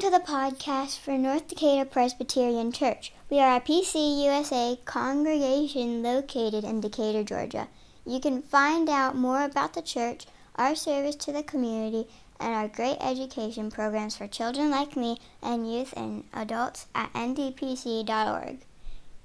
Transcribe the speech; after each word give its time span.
to 0.00 0.08
the 0.08 0.18
podcast 0.18 0.98
for 0.98 1.18
North 1.18 1.48
Decatur 1.48 1.84
Presbyterian 1.84 2.72
Church. 2.72 3.12
We 3.28 3.38
are 3.38 3.56
a 3.56 3.60
PCUSA 3.60 4.82
congregation 4.86 6.02
located 6.02 6.64
in 6.64 6.80
Decatur, 6.80 7.22
Georgia. 7.22 7.68
You 8.06 8.18
can 8.18 8.40
find 8.40 8.88
out 8.88 9.14
more 9.14 9.44
about 9.44 9.74
the 9.74 9.82
church, 9.82 10.24
our 10.56 10.74
service 10.74 11.16
to 11.16 11.32
the 11.32 11.42
community, 11.42 12.08
and 12.38 12.54
our 12.54 12.66
great 12.66 12.96
education 13.02 13.70
programs 13.70 14.16
for 14.16 14.26
children 14.26 14.70
like 14.70 14.96
me 14.96 15.18
and 15.42 15.70
youth 15.70 15.92
and 15.94 16.24
adults 16.32 16.86
at 16.94 17.12
ndpc.org. 17.12 18.60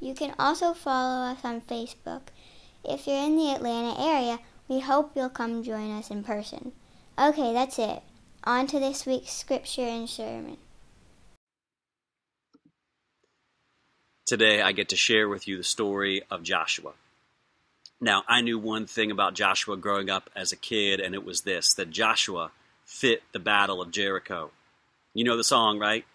You 0.02 0.14
can 0.14 0.36
also 0.38 0.74
follow 0.74 1.32
us 1.32 1.40
on 1.46 1.62
Facebook. 1.62 2.24
If 2.84 3.08
you're 3.08 3.24
in 3.24 3.38
the 3.38 3.52
Atlanta 3.52 3.98
area, 3.98 4.40
we 4.68 4.82
hope 4.82 5.14
you'll 5.16 5.30
come 5.30 5.64
join 5.64 5.98
us 5.98 6.12
in 6.12 6.26
person. 6.26 6.74
Okay, 7.18 7.54
that's 7.54 7.80
it. 7.80 8.04
On 8.44 8.68
to 8.68 8.78
this 8.78 9.06
week's 9.06 9.32
scripture 9.32 9.88
and 9.88 10.10
sermon. 10.10 10.58
Today, 14.26 14.60
I 14.60 14.72
get 14.72 14.90
to 14.90 14.96
share 14.96 15.30
with 15.30 15.48
you 15.48 15.56
the 15.56 15.64
story 15.64 16.24
of 16.32 16.42
Joshua. 16.42 16.94
Now, 18.02 18.24
I 18.28 18.42
knew 18.42 18.58
one 18.58 18.88
thing 18.88 19.12
about 19.12 19.36
Joshua 19.36 19.78
growing 19.78 20.10
up 20.10 20.32
as 20.36 20.52
a 20.52 20.56
kid, 20.56 21.00
and 21.00 21.14
it 21.14 21.24
was 21.24 21.42
this 21.42 21.76
that 21.76 21.92
Joshua 21.92 22.50
fit 22.84 23.22
the 23.34 23.40
battle 23.40 23.84
of 23.84 23.92
Jericho. 23.92 24.50
You 25.14 25.26
know 25.26 25.38
the 25.38 25.44
song, 25.44 25.78
right? 25.78 26.06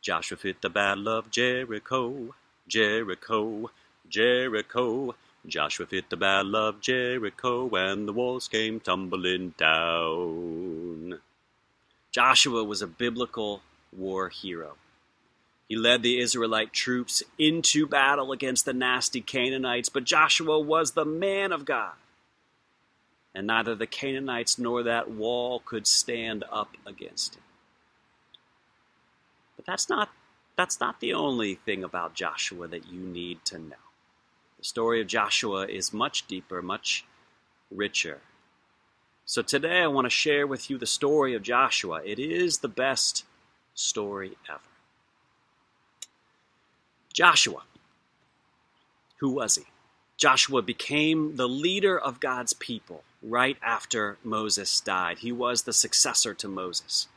Joshua 0.00 0.36
fit 0.36 0.62
the 0.62 0.70
battle 0.70 1.08
of 1.08 1.32
Jericho, 1.32 2.32
Jericho, 2.68 3.70
Jericho. 4.08 5.16
Joshua 5.44 5.86
fit 5.86 6.10
the 6.10 6.16
battle 6.16 6.54
of 6.54 6.80
Jericho, 6.80 7.68
and 7.70 8.06
the 8.06 8.12
walls 8.12 8.46
came 8.46 8.78
tumbling 8.78 9.54
down. 9.58 11.18
Joshua 12.12 12.62
was 12.62 12.82
a 12.82 12.86
biblical 12.86 13.62
war 13.92 14.28
hero. 14.28 14.76
He 15.68 15.76
led 15.76 16.02
the 16.02 16.18
Israelite 16.18 16.72
troops 16.72 17.22
into 17.38 17.86
battle 17.86 18.32
against 18.32 18.64
the 18.64 18.72
nasty 18.72 19.20
Canaanites, 19.20 19.90
but 19.90 20.04
Joshua 20.04 20.58
was 20.58 20.92
the 20.92 21.04
man 21.04 21.52
of 21.52 21.66
God. 21.66 21.92
And 23.34 23.46
neither 23.46 23.74
the 23.74 23.86
Canaanites 23.86 24.58
nor 24.58 24.82
that 24.82 25.10
wall 25.10 25.60
could 25.60 25.86
stand 25.86 26.42
up 26.50 26.76
against 26.86 27.36
him. 27.36 27.42
But 29.56 29.66
that's 29.66 29.90
not, 29.90 30.08
that's 30.56 30.80
not 30.80 31.00
the 31.00 31.12
only 31.12 31.54
thing 31.54 31.84
about 31.84 32.14
Joshua 32.14 32.66
that 32.68 32.88
you 32.90 33.00
need 33.00 33.44
to 33.44 33.58
know. 33.58 33.76
The 34.56 34.64
story 34.64 35.02
of 35.02 35.06
Joshua 35.06 35.66
is 35.66 35.92
much 35.92 36.26
deeper, 36.26 36.62
much 36.62 37.04
richer. 37.70 38.20
So 39.26 39.42
today 39.42 39.82
I 39.82 39.86
want 39.88 40.06
to 40.06 40.10
share 40.10 40.46
with 40.46 40.70
you 40.70 40.78
the 40.78 40.86
story 40.86 41.34
of 41.34 41.42
Joshua. 41.42 42.00
It 42.04 42.18
is 42.18 42.58
the 42.58 42.68
best 42.68 43.24
story 43.74 44.38
ever. 44.48 44.60
Joshua. 47.12 47.62
Who 49.18 49.30
was 49.30 49.56
he? 49.56 49.64
Joshua 50.16 50.62
became 50.62 51.36
the 51.36 51.48
leader 51.48 51.98
of 51.98 52.20
God's 52.20 52.52
people 52.52 53.04
right 53.22 53.56
after 53.62 54.18
Moses 54.24 54.80
died. 54.80 55.18
He 55.18 55.32
was 55.32 55.62
the 55.62 55.72
successor 55.72 56.34
to 56.34 56.48
Moses. 56.48 57.08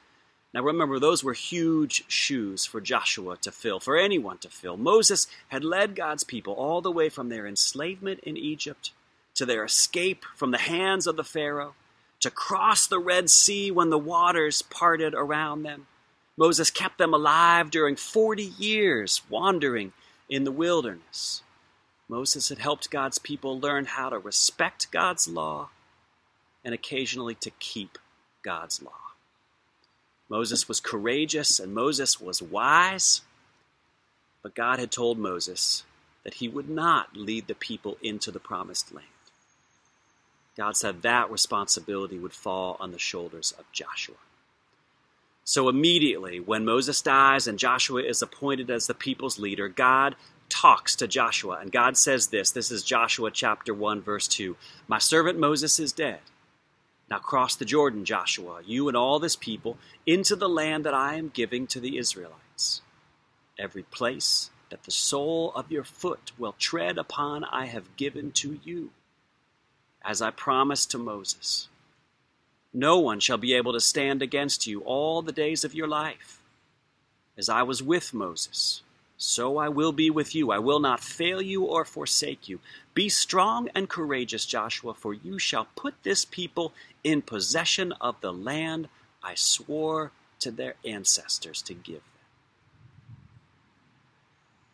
Now 0.53 0.63
remember, 0.63 0.99
those 0.99 1.23
were 1.23 1.33
huge 1.33 2.03
shoes 2.07 2.65
for 2.65 2.81
Joshua 2.81 3.37
to 3.37 3.51
fill, 3.51 3.79
for 3.79 3.97
anyone 3.97 4.37
to 4.39 4.49
fill. 4.49 4.77
Moses 4.77 5.27
had 5.47 5.63
led 5.63 5.95
God's 5.95 6.23
people 6.23 6.53
all 6.53 6.81
the 6.81 6.91
way 6.91 7.09
from 7.09 7.29
their 7.29 7.47
enslavement 7.47 8.19
in 8.21 8.35
Egypt 8.35 8.91
to 9.35 9.45
their 9.45 9.63
escape 9.63 10.25
from 10.35 10.51
the 10.51 10.57
hands 10.57 11.07
of 11.07 11.15
the 11.15 11.23
Pharaoh 11.23 11.73
to 12.19 12.29
cross 12.29 12.85
the 12.85 12.99
Red 12.99 13.29
Sea 13.29 13.71
when 13.71 13.89
the 13.89 13.97
waters 13.97 14.61
parted 14.61 15.13
around 15.13 15.63
them. 15.63 15.87
Moses 16.37 16.71
kept 16.71 16.97
them 16.97 17.13
alive 17.13 17.69
during 17.69 17.95
40 17.95 18.43
years 18.43 19.21
wandering 19.29 19.93
in 20.29 20.43
the 20.43 20.51
wilderness. 20.51 21.43
Moses 22.07 22.49
had 22.49 22.57
helped 22.57 22.91
God's 22.91 23.19
people 23.19 23.59
learn 23.59 23.85
how 23.85 24.09
to 24.09 24.17
respect 24.17 24.91
God's 24.91 25.27
law 25.27 25.69
and 26.63 26.73
occasionally 26.73 27.35
to 27.35 27.51
keep 27.51 27.97
God's 28.43 28.81
law. 28.81 28.91
Moses 30.29 30.67
was 30.67 30.79
courageous 30.79 31.59
and 31.59 31.73
Moses 31.73 32.19
was 32.19 32.41
wise, 32.41 33.21
but 34.41 34.55
God 34.55 34.79
had 34.79 34.91
told 34.91 35.17
Moses 35.17 35.83
that 36.23 36.35
he 36.35 36.47
would 36.47 36.69
not 36.69 37.15
lead 37.15 37.47
the 37.47 37.55
people 37.55 37.97
into 38.01 38.31
the 38.31 38.39
promised 38.39 38.93
land. 38.93 39.07
God 40.57 40.77
said 40.77 41.01
that 41.01 41.31
responsibility 41.31 42.17
would 42.17 42.33
fall 42.33 42.77
on 42.79 42.91
the 42.91 42.99
shoulders 42.99 43.53
of 43.57 43.71
Joshua. 43.71 44.15
So 45.43 45.69
immediately, 45.69 46.39
when 46.39 46.65
Moses 46.65 47.01
dies 47.01 47.47
and 47.47 47.57
Joshua 47.57 48.03
is 48.03 48.21
appointed 48.21 48.69
as 48.69 48.87
the 48.87 48.93
people's 48.93 49.39
leader, 49.39 49.67
God 49.67 50.15
talks 50.49 50.95
to 50.97 51.07
Joshua. 51.07 51.57
And 51.61 51.71
God 51.71 51.97
says 51.97 52.27
this 52.27 52.51
this 52.51 52.71
is 52.71 52.83
Joshua 52.83 53.31
chapter 53.31 53.73
1, 53.73 54.01
verse 54.01 54.27
2 54.27 54.55
My 54.87 54.99
servant 54.99 55.39
Moses 55.39 55.79
is 55.79 55.91
dead. 55.91 56.19
Now 57.09 57.19
cross 57.19 57.55
the 57.55 57.65
Jordan, 57.65 58.05
Joshua, 58.05 58.61
you 58.65 58.87
and 58.87 58.95
all 58.95 59.19
this 59.19 59.35
people, 59.35 59.77
into 60.05 60.35
the 60.35 60.47
land 60.47 60.85
that 60.85 60.93
I 60.93 61.15
am 61.15 61.29
giving 61.33 61.67
to 61.67 61.79
the 61.79 61.97
Israelites. 61.97 62.81
Every 63.59 63.83
place 63.83 64.49
that 64.69 64.83
the 64.83 64.91
sole 64.91 65.51
of 65.53 65.71
your 65.71 65.83
foot 65.83 66.31
will 66.37 66.55
tread 66.57 66.97
upon, 66.97 67.43
I 67.43 67.65
have 67.65 67.97
given 67.97 68.31
to 68.33 68.59
you 68.63 68.91
as 70.03 70.21
I 70.21 70.31
promised 70.31 70.91
to 70.91 70.97
Moses. 70.97 71.67
No 72.73 72.99
one 72.99 73.19
shall 73.19 73.37
be 73.37 73.53
able 73.53 73.73
to 73.73 73.81
stand 73.81 74.21
against 74.21 74.65
you 74.65 74.81
all 74.81 75.21
the 75.21 75.31
days 75.31 75.63
of 75.63 75.73
your 75.73 75.87
life. 75.87 76.41
As 77.37 77.49
I 77.49 77.63
was 77.63 77.83
with 77.83 78.13
Moses, 78.13 78.81
so 79.17 79.57
I 79.57 79.69
will 79.69 79.91
be 79.91 80.09
with 80.09 80.33
you. 80.33 80.51
I 80.51 80.57
will 80.57 80.79
not 80.79 80.99
fail 80.99 81.41
you 81.41 81.63
or 81.63 81.85
forsake 81.85 82.49
you. 82.49 82.59
Be 82.93 83.07
strong 83.07 83.69
and 83.75 83.87
courageous, 83.87 84.45
Joshua, 84.45 84.95
for 84.95 85.13
you 85.13 85.37
shall 85.37 85.67
put 85.75 85.93
this 86.01 86.25
people 86.25 86.73
in 87.03 87.21
possession 87.21 87.91
of 88.01 88.19
the 88.21 88.33
land 88.33 88.89
I 89.23 89.35
swore 89.35 90.11
to 90.39 90.49
their 90.49 90.73
ancestors 90.83 91.61
to 91.63 91.75
give 91.75 91.95
them. 91.95 92.03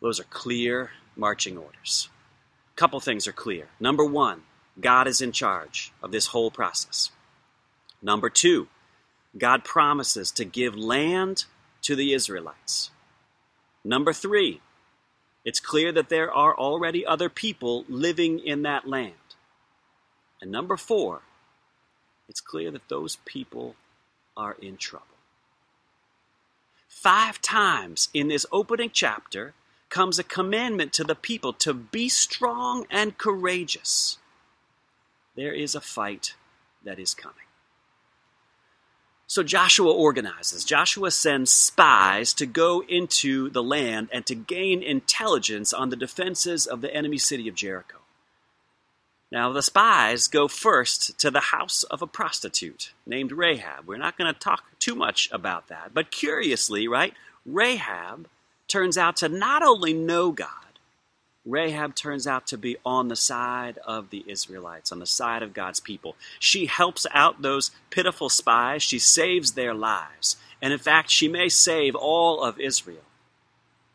Those 0.00 0.18
are 0.18 0.24
clear 0.24 0.92
marching 1.14 1.58
orders. 1.58 2.08
A 2.74 2.76
couple 2.76 3.00
things 3.00 3.26
are 3.26 3.32
clear. 3.32 3.68
Number 3.78 4.04
one, 4.04 4.44
God 4.80 5.06
is 5.06 5.20
in 5.20 5.32
charge 5.32 5.92
of 6.02 6.10
this 6.10 6.28
whole 6.28 6.50
process. 6.50 7.10
Number 8.02 8.30
two, 8.30 8.68
God 9.36 9.64
promises 9.64 10.30
to 10.32 10.44
give 10.44 10.76
land 10.76 11.44
to 11.82 11.96
the 11.96 12.12
Israelites. 12.12 12.90
Number 13.84 14.12
three, 14.12 14.60
it's 15.44 15.60
clear 15.60 15.92
that 15.92 16.08
there 16.08 16.32
are 16.32 16.56
already 16.56 17.06
other 17.06 17.28
people 17.28 17.84
living 17.88 18.38
in 18.38 18.62
that 18.62 18.86
land. 18.88 19.14
And 20.40 20.50
number 20.50 20.76
four, 20.76 21.22
it's 22.28 22.40
clear 22.40 22.70
that 22.70 22.88
those 22.88 23.16
people 23.24 23.74
are 24.36 24.56
in 24.60 24.76
trouble. 24.76 25.06
Five 26.88 27.40
times 27.40 28.08
in 28.12 28.28
this 28.28 28.46
opening 28.52 28.90
chapter 28.92 29.54
comes 29.88 30.18
a 30.18 30.24
commandment 30.24 30.92
to 30.94 31.04
the 31.04 31.14
people 31.14 31.52
to 31.54 31.72
be 31.72 32.08
strong 32.08 32.86
and 32.90 33.16
courageous 33.16 34.18
there 35.38 35.52
is 35.52 35.76
a 35.76 35.80
fight 35.80 36.34
that 36.84 36.98
is 36.98 37.14
coming. 37.14 37.47
So 39.28 39.42
Joshua 39.42 39.92
organizes. 39.92 40.64
Joshua 40.64 41.10
sends 41.10 41.52
spies 41.52 42.32
to 42.32 42.46
go 42.46 42.82
into 42.88 43.50
the 43.50 43.62
land 43.62 44.08
and 44.10 44.24
to 44.24 44.34
gain 44.34 44.82
intelligence 44.82 45.74
on 45.74 45.90
the 45.90 45.96
defenses 45.96 46.66
of 46.66 46.80
the 46.80 46.92
enemy 46.92 47.18
city 47.18 47.46
of 47.46 47.54
Jericho. 47.54 47.98
Now, 49.30 49.52
the 49.52 49.62
spies 49.62 50.28
go 50.28 50.48
first 50.48 51.20
to 51.20 51.30
the 51.30 51.40
house 51.40 51.82
of 51.82 52.00
a 52.00 52.06
prostitute 52.06 52.94
named 53.04 53.30
Rahab. 53.30 53.86
We're 53.86 53.98
not 53.98 54.16
going 54.16 54.32
to 54.32 54.40
talk 54.40 54.64
too 54.78 54.94
much 54.94 55.28
about 55.30 55.68
that. 55.68 55.92
But 55.92 56.10
curiously, 56.10 56.88
right, 56.88 57.12
Rahab 57.44 58.28
turns 58.66 58.96
out 58.96 59.16
to 59.16 59.28
not 59.28 59.62
only 59.62 59.92
know 59.92 60.32
God, 60.32 60.67
Rahab 61.48 61.94
turns 61.94 62.26
out 62.26 62.46
to 62.48 62.58
be 62.58 62.76
on 62.84 63.08
the 63.08 63.16
side 63.16 63.78
of 63.86 64.10
the 64.10 64.22
Israelites, 64.26 64.92
on 64.92 64.98
the 64.98 65.06
side 65.06 65.42
of 65.42 65.54
God's 65.54 65.80
people. 65.80 66.14
She 66.38 66.66
helps 66.66 67.06
out 67.12 67.40
those 67.40 67.70
pitiful 67.90 68.28
spies. 68.28 68.82
She 68.82 68.98
saves 68.98 69.52
their 69.52 69.72
lives. 69.72 70.36
And 70.60 70.72
in 70.72 70.78
fact, 70.78 71.10
she 71.10 71.26
may 71.26 71.48
save 71.48 71.94
all 71.94 72.42
of 72.42 72.60
Israel. 72.60 73.02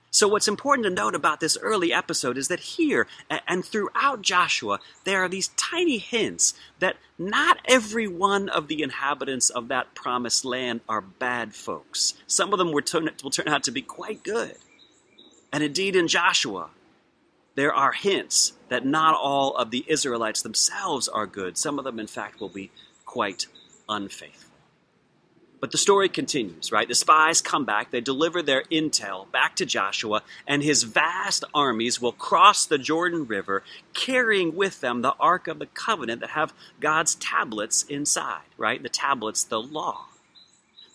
So, 0.10 0.28
what's 0.28 0.48
important 0.48 0.86
to 0.86 0.92
note 0.92 1.16
about 1.16 1.40
this 1.40 1.58
early 1.60 1.92
episode 1.92 2.38
is 2.38 2.48
that 2.48 2.60
here 2.60 3.08
and 3.48 3.66
throughout 3.66 4.22
Joshua, 4.22 4.80
there 5.06 5.24
are 5.24 5.28
these 5.28 5.48
tiny 5.50 5.98
hints 5.98 6.54
that 6.78 6.98
not 7.18 7.58
every 7.66 8.08
one 8.08 8.48
of 8.48 8.68
the 8.68 8.84
inhabitants 8.84 9.50
of 9.50 9.70
that 9.70 9.96
promised 9.96 10.46
land 10.46 10.82
are 10.88 11.02
bad 11.02 11.56
folks. 11.56 12.14
Some 12.28 12.54
of 12.54 12.60
them 12.60 12.72
will 12.72 12.84
turn, 12.84 13.10
out 13.48 13.64
to 13.64 13.72
be 13.72 13.82
quite 13.82 14.24
good. 14.24 14.56
And 15.52 15.64
indeed, 15.64 15.96
in 15.96 16.08
Joshua, 16.08 16.70
there 17.56 17.74
are 17.74 17.92
hints 17.92 18.54
that 18.70 18.86
not 18.86 19.16
all 19.16 19.56
of 19.56 19.72
the 19.72 19.86
Israelites 19.88 20.42
themselves 20.42 21.08
are 21.08 21.28
good. 21.28 21.58
Some 21.58 21.78
of 21.78 21.86
them, 21.86 22.00
in 22.00 22.08
fact, 22.08 22.40
will 22.40 22.50
be 22.50 22.72
quite 23.06 23.46
unfaithful. 23.88 24.50
But 25.64 25.72
the 25.72 25.78
story 25.78 26.10
continues, 26.10 26.74
right? 26.74 26.90
The 26.90 26.94
spies 26.94 27.42
come 27.42 27.64
back, 27.64 27.90
they 27.90 28.02
deliver 28.02 28.42
their 28.42 28.64
intel 28.64 29.32
back 29.32 29.56
to 29.56 29.66
Joshua, 29.66 30.22
and 30.46 30.62
his 30.62 30.84
vast 30.84 31.46
armies 31.54 32.02
will 32.02 32.12
cross 32.12 32.66
the 32.66 32.78
Jordan 32.78 33.26
River, 33.26 33.64
carrying 33.94 34.58
with 34.58 34.82
them 34.82 35.02
the 35.02 35.16
Ark 35.22 35.48
of 35.48 35.60
the 35.60 35.68
Covenant 35.68 36.20
that 36.20 36.32
have 36.32 36.54
God's 36.82 37.16
tablets 37.16 37.84
inside, 37.84 38.42
right? 38.58 38.84
The 38.84 38.90
tablets, 38.90 39.46
the 39.46 39.62
law. 39.62 40.08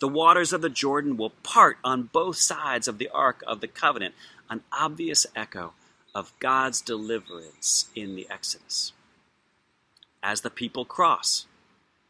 The 0.00 0.08
waters 0.08 0.52
of 0.52 0.60
the 0.60 0.68
Jordan 0.68 1.16
will 1.16 1.30
part 1.42 1.78
on 1.82 2.10
both 2.12 2.36
sides 2.36 2.86
of 2.86 2.98
the 2.98 3.08
Ark 3.08 3.42
of 3.46 3.62
the 3.62 3.68
Covenant, 3.68 4.14
an 4.50 4.60
obvious 4.70 5.26
echo 5.34 5.72
of 6.14 6.32
God's 6.40 6.80
deliverance 6.80 7.88
in 7.94 8.16
the 8.16 8.26
Exodus. 8.30 8.92
As 10.22 10.40
the 10.40 10.50
people 10.50 10.84
cross, 10.84 11.46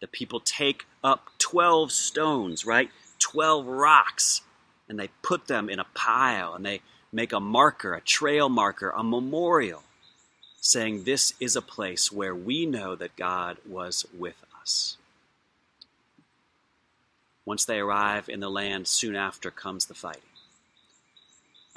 the 0.00 0.06
people 0.06 0.41
take 0.41 0.87
up 1.03 1.29
12 1.39 1.93
stones, 1.93 2.65
right? 2.65 2.91
12 3.19 3.67
rocks, 3.67 4.43
and 4.89 4.99
they 4.99 5.09
put 5.23 5.47
them 5.47 5.69
in 5.69 5.79
a 5.79 5.87
pile 5.95 6.55
and 6.55 6.65
they 6.65 6.81
make 7.12 7.33
a 7.33 7.41
marker, 7.41 7.95
a 7.95 8.00
trail 8.00 8.49
marker, 8.49 8.91
a 8.91 9.03
memorial, 9.03 9.83
saying, 10.61 11.05
This 11.05 11.35
is 11.41 11.56
a 11.56 11.62
place 11.62 12.12
where 12.12 12.35
we 12.35 12.67
know 12.67 12.94
that 12.94 13.17
God 13.17 13.59
was 13.67 14.06
with 14.17 14.44
us. 14.61 14.97
Once 17.44 17.65
they 17.65 17.79
arrive 17.79 18.29
in 18.29 18.41
the 18.41 18.51
land, 18.51 18.87
soon 18.87 19.17
after 19.17 19.51
comes 19.51 19.87
the 19.87 19.94
fighting. 19.94 20.23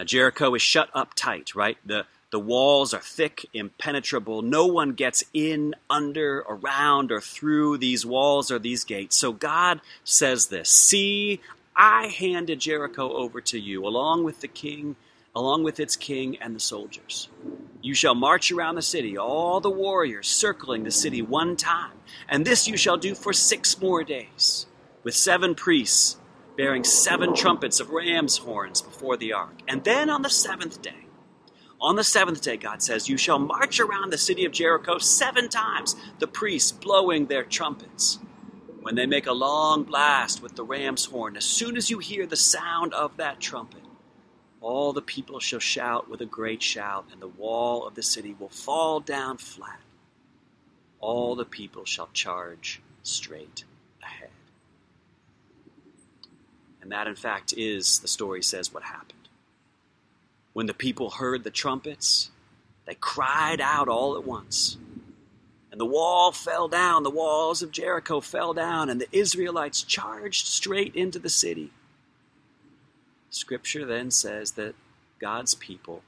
Now, 0.01 0.05
Jericho 0.05 0.55
is 0.55 0.63
shut 0.63 0.89
up 0.95 1.13
tight, 1.13 1.53
right? 1.53 1.77
The, 1.85 2.07
the 2.31 2.39
walls 2.39 2.91
are 2.91 3.01
thick, 3.01 3.45
impenetrable. 3.53 4.41
No 4.41 4.65
one 4.65 4.93
gets 4.93 5.23
in, 5.31 5.75
under, 5.91 6.39
around, 6.39 7.11
or 7.11 7.21
through 7.21 7.77
these 7.77 8.03
walls 8.03 8.49
or 8.49 8.57
these 8.57 8.83
gates. 8.83 9.15
So 9.15 9.31
God 9.31 9.79
says 10.03 10.47
this 10.47 10.71
See, 10.71 11.39
I 11.75 12.07
handed 12.07 12.61
Jericho 12.61 13.13
over 13.13 13.41
to 13.41 13.59
you, 13.59 13.85
along 13.85 14.23
with 14.23 14.41
the 14.41 14.47
king, 14.47 14.95
along 15.35 15.65
with 15.65 15.79
its 15.79 15.95
king 15.95 16.35
and 16.37 16.55
the 16.55 16.59
soldiers. 16.59 17.29
You 17.83 17.93
shall 17.93 18.15
march 18.15 18.51
around 18.51 18.73
the 18.73 18.81
city, 18.81 19.19
all 19.19 19.59
the 19.59 19.69
warriors 19.69 20.27
circling 20.27 20.83
the 20.83 20.89
city 20.89 21.21
one 21.21 21.55
time. 21.55 21.93
And 22.27 22.43
this 22.43 22.67
you 22.67 22.75
shall 22.75 22.97
do 22.97 23.13
for 23.13 23.33
six 23.33 23.79
more 23.79 24.03
days, 24.03 24.65
with 25.03 25.13
seven 25.13 25.53
priests 25.53 26.17
bearing 26.55 26.83
seven 26.83 27.33
trumpets 27.33 27.79
of 27.79 27.89
ram's 27.89 28.37
horns 28.37 28.81
before 28.81 29.17
the 29.17 29.33
ark. 29.33 29.61
And 29.67 29.83
then 29.83 30.09
on 30.09 30.21
the 30.21 30.29
seventh 30.29 30.81
day, 30.81 31.05
on 31.79 31.95
the 31.95 32.03
seventh 32.03 32.41
day, 32.41 32.57
God 32.57 32.83
says, 32.83 33.09
You 33.09 33.17
shall 33.17 33.39
march 33.39 33.79
around 33.79 34.11
the 34.11 34.17
city 34.17 34.45
of 34.45 34.51
Jericho 34.51 34.99
seven 34.99 35.49
times, 35.49 35.95
the 36.19 36.27
priests 36.27 36.71
blowing 36.71 37.25
their 37.25 37.43
trumpets. 37.43 38.19
When 38.81 38.95
they 38.95 39.07
make 39.07 39.25
a 39.25 39.33
long 39.33 39.83
blast 39.83 40.43
with 40.43 40.55
the 40.55 40.63
ram's 40.63 41.05
horn, 41.05 41.37
as 41.37 41.45
soon 41.45 41.77
as 41.77 41.89
you 41.89 41.99
hear 41.99 42.27
the 42.27 42.35
sound 42.35 42.93
of 42.93 43.17
that 43.17 43.39
trumpet, 43.39 43.81
all 44.59 44.93
the 44.93 45.01
people 45.01 45.39
shall 45.39 45.59
shout 45.59 46.07
with 46.07 46.21
a 46.21 46.25
great 46.25 46.61
shout, 46.61 47.05
and 47.11 47.19
the 47.19 47.27
wall 47.27 47.87
of 47.87 47.95
the 47.95 48.03
city 48.03 48.35
will 48.39 48.49
fall 48.49 48.99
down 48.99 49.37
flat. 49.37 49.81
All 50.99 51.35
the 51.35 51.45
people 51.45 51.85
shall 51.85 52.09
charge 52.13 52.79
straight 53.01 53.63
And 56.81 56.91
that, 56.91 57.07
in 57.07 57.15
fact, 57.15 57.53
is, 57.55 57.99
the 57.99 58.07
story 58.07 58.41
says, 58.41 58.73
what 58.73 58.83
happened. 58.83 59.27
When 60.53 60.65
the 60.65 60.73
people 60.73 61.11
heard 61.11 61.43
the 61.43 61.51
trumpets, 61.51 62.31
they 62.85 62.95
cried 62.95 63.61
out 63.61 63.87
all 63.87 64.17
at 64.17 64.25
once. 64.25 64.77
And 65.71 65.79
the 65.79 65.85
wall 65.85 66.31
fell 66.31 66.67
down, 66.67 67.03
the 67.03 67.09
walls 67.09 67.61
of 67.61 67.71
Jericho 67.71 68.19
fell 68.19 68.53
down, 68.53 68.89
and 68.89 68.99
the 68.99 69.07
Israelites 69.11 69.83
charged 69.83 70.47
straight 70.47 70.95
into 70.95 71.19
the 71.19 71.29
city. 71.29 71.71
Scripture 73.29 73.85
then 73.85 74.11
says 74.11 74.51
that 74.53 74.75
God's 75.19 75.55
people 75.55 76.03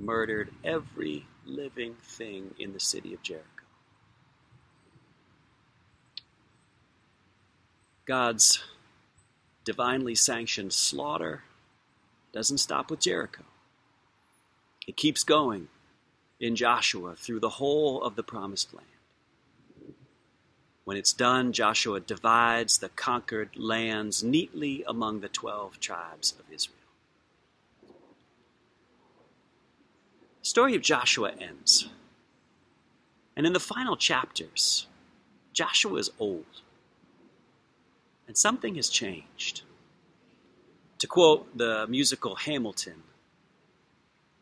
murdered 0.00 0.50
every 0.64 1.26
living 1.46 1.94
thing 2.02 2.54
in 2.58 2.72
the 2.72 2.80
city 2.80 3.14
of 3.14 3.22
Jericho. 3.22 3.46
God's 8.06 8.62
divinely 9.64 10.14
sanctioned 10.14 10.72
slaughter 10.72 11.42
doesn't 12.32 12.58
stop 12.58 12.90
with 12.90 13.00
Jericho. 13.00 13.44
It 14.86 14.96
keeps 14.96 15.24
going 15.24 15.68
in 16.40 16.56
Joshua 16.56 17.14
through 17.16 17.40
the 17.40 17.48
whole 17.48 18.02
of 18.02 18.16
the 18.16 18.22
promised 18.22 18.74
land. 18.74 18.88
When 20.84 20.96
it's 20.98 21.14
done, 21.14 21.52
Joshua 21.52 22.00
divides 22.00 22.78
the 22.78 22.90
conquered 22.90 23.56
lands 23.56 24.22
neatly 24.22 24.84
among 24.86 25.20
the 25.20 25.28
12 25.28 25.80
tribes 25.80 26.34
of 26.38 26.52
Israel. 26.52 26.76
The 30.42 30.48
story 30.48 30.74
of 30.74 30.82
Joshua 30.82 31.32
ends. 31.40 31.88
And 33.34 33.46
in 33.46 33.54
the 33.54 33.60
final 33.60 33.96
chapters, 33.96 34.86
Joshua 35.54 35.98
is 35.98 36.10
old. 36.18 36.60
And 38.26 38.36
something 38.36 38.74
has 38.76 38.88
changed. 38.88 39.62
To 40.98 41.06
quote 41.06 41.56
the 41.56 41.86
musical 41.88 42.34
Hamilton, 42.36 43.02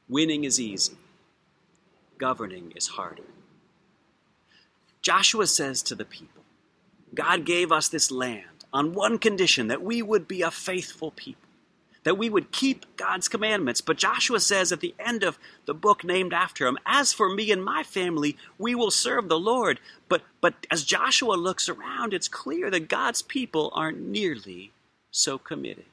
winning 0.08 0.44
is 0.44 0.60
easy, 0.60 0.96
governing 2.18 2.72
is 2.76 2.88
harder. 2.88 3.24
Joshua 5.00 5.48
says 5.48 5.82
to 5.82 5.96
the 5.96 6.04
people, 6.04 6.42
God 7.14 7.44
gave 7.44 7.72
us 7.72 7.88
this 7.88 8.10
land 8.10 8.64
on 8.72 8.94
one 8.94 9.18
condition 9.18 9.66
that 9.66 9.82
we 9.82 10.00
would 10.00 10.28
be 10.28 10.42
a 10.42 10.50
faithful 10.50 11.10
people, 11.10 11.41
that 12.04 12.18
we 12.18 12.28
would 12.28 12.52
keep 12.52 12.96
God's 12.96 13.28
commandments. 13.28 13.80
But 13.80 13.98
Joshua 13.98 14.40
says 14.40 14.72
at 14.72 14.80
the 14.80 14.94
end 14.98 15.22
of 15.22 15.38
the 15.66 15.74
book 15.74 16.04
named 16.04 16.32
after 16.32 16.66
him, 16.66 16.78
As 16.84 17.12
for 17.12 17.32
me 17.32 17.50
and 17.50 17.64
my 17.64 17.82
family, 17.82 18.36
we 18.58 18.74
will 18.74 18.90
serve 18.90 19.28
the 19.28 19.38
Lord. 19.38 19.80
But, 20.08 20.22
but 20.40 20.66
as 20.70 20.84
Joshua 20.84 21.34
looks 21.34 21.68
around, 21.68 22.12
it's 22.12 22.28
clear 22.28 22.70
that 22.70 22.88
God's 22.88 23.22
people 23.22 23.70
aren't 23.74 24.00
nearly 24.00 24.72
so 25.10 25.38
committed 25.38 25.84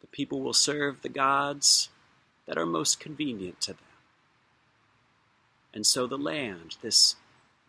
The 0.00 0.06
people 0.06 0.40
will 0.40 0.52
serve 0.54 1.02
the 1.02 1.08
gods 1.08 1.90
that 2.46 2.58
are 2.58 2.66
most 2.66 3.00
convenient 3.00 3.60
to 3.62 3.72
them. 3.72 3.78
And 5.74 5.86
so 5.86 6.06
the 6.06 6.18
land, 6.18 6.76
this 6.82 7.16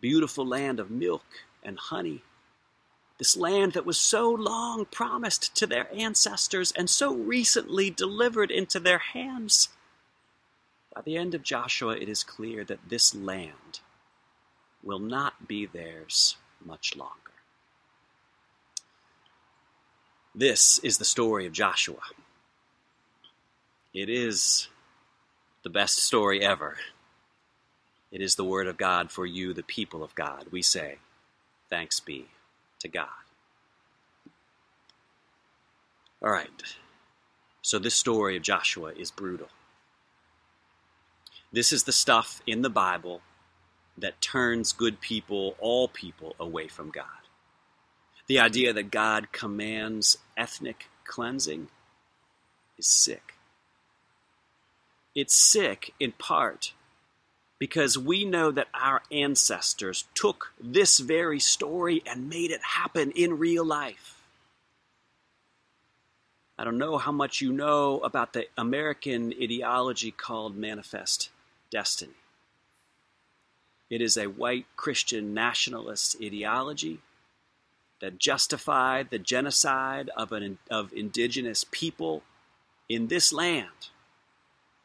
beautiful 0.00 0.46
land 0.46 0.80
of 0.80 0.90
milk 0.90 1.24
and 1.62 1.78
honey, 1.78 2.22
this 3.18 3.36
land 3.36 3.72
that 3.72 3.86
was 3.86 3.98
so 3.98 4.30
long 4.30 4.86
promised 4.86 5.54
to 5.56 5.66
their 5.66 5.92
ancestors 5.94 6.72
and 6.72 6.90
so 6.90 7.14
recently 7.14 7.90
delivered 7.90 8.50
into 8.50 8.80
their 8.80 8.98
hands, 8.98 9.68
by 10.94 11.02
the 11.02 11.16
end 11.16 11.34
of 11.34 11.42
Joshua, 11.42 11.96
it 11.96 12.08
is 12.08 12.24
clear 12.24 12.64
that 12.64 12.88
this 12.88 13.14
land 13.14 13.80
will 14.82 14.98
not 14.98 15.46
be 15.46 15.66
theirs 15.66 16.36
much 16.64 16.96
longer. 16.96 17.12
This 20.34 20.78
is 20.80 20.98
the 20.98 21.04
story 21.04 21.46
of 21.46 21.52
Joshua. 21.52 22.00
It 23.92 24.08
is 24.08 24.68
the 25.62 25.70
best 25.70 25.98
story 25.98 26.42
ever. 26.42 26.76
It 28.10 28.20
is 28.20 28.34
the 28.34 28.44
Word 28.44 28.66
of 28.66 28.76
God 28.76 29.12
for 29.12 29.24
you, 29.24 29.54
the 29.54 29.62
people 29.62 30.02
of 30.02 30.14
God. 30.16 30.46
We 30.50 30.62
say, 30.62 30.98
Thanks 31.70 32.00
be 32.00 32.26
to 32.84 32.88
God. 32.88 33.08
All 36.22 36.30
right. 36.30 36.48
So, 37.62 37.78
this 37.78 37.94
story 37.94 38.36
of 38.36 38.42
Joshua 38.42 38.92
is 38.92 39.10
brutal. 39.10 39.48
This 41.50 41.72
is 41.72 41.84
the 41.84 41.92
stuff 41.92 42.42
in 42.46 42.62
the 42.62 42.70
Bible 42.70 43.22
that 43.96 44.20
turns 44.20 44.72
good 44.72 45.00
people, 45.00 45.56
all 45.58 45.88
people, 45.88 46.36
away 46.38 46.68
from 46.68 46.90
God. 46.90 47.04
The 48.26 48.38
idea 48.38 48.72
that 48.72 48.90
God 48.90 49.32
commands 49.32 50.18
ethnic 50.36 50.88
cleansing 51.04 51.68
is 52.76 52.86
sick. 52.86 53.34
It's 55.14 55.34
sick 55.34 55.94
in 55.98 56.12
part 56.12 56.74
because 57.58 57.96
we 57.96 58.24
know 58.24 58.50
that 58.50 58.68
our 58.74 59.02
ancestors 59.10 60.04
took 60.14 60.52
this 60.60 60.98
very 60.98 61.40
story 61.40 62.02
and 62.06 62.28
made 62.28 62.50
it 62.50 62.60
happen 62.62 63.12
in 63.12 63.38
real 63.38 63.64
life. 63.64 64.22
I 66.58 66.64
don't 66.64 66.78
know 66.78 66.98
how 66.98 67.12
much 67.12 67.40
you 67.40 67.52
know 67.52 67.98
about 68.00 68.32
the 68.32 68.46
American 68.56 69.32
ideology 69.40 70.10
called 70.10 70.56
Manifest 70.56 71.30
Destiny. 71.70 72.12
It 73.90 74.00
is 74.00 74.16
a 74.16 74.26
white 74.26 74.66
Christian 74.76 75.34
nationalist 75.34 76.16
ideology 76.22 77.00
that 78.00 78.18
justified 78.18 79.10
the 79.10 79.18
genocide 79.18 80.10
of, 80.16 80.32
an, 80.32 80.58
of 80.70 80.92
indigenous 80.92 81.64
people 81.70 82.22
in 82.88 83.08
this 83.08 83.32
land 83.32 83.88